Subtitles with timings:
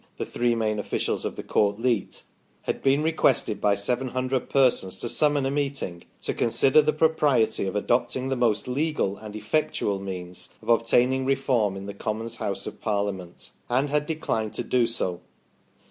[0.17, 2.23] the three main officials of the Court Leet]
[2.63, 3.75] had been requested by.
[3.75, 9.15] 700 persons to summon a meeting" to consider the propriety of adopting the most legal
[9.17, 14.55] and effectual means of obtaining Reform in the Commons House of Parliament," and had declined
[14.55, 15.21] to do so.